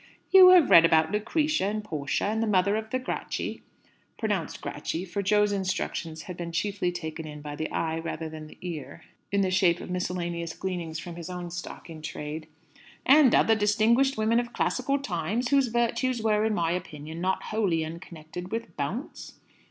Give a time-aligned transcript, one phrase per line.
[0.31, 3.61] "You have read about Lucretia, and Portia, and the mother of the Gracchi"
[4.17, 8.27] (pronounced "Gratch I;" for Jo's instruction had been chiefly taken in by the eye rather
[8.27, 12.47] than the ear, in the shape of miscellaneous gleanings from his own stock in trade),
[13.05, 17.85] "and other distinguished women of classical times, whose virtues were, in my opinion, not wholly
[17.85, 19.33] unconnected with bounce?"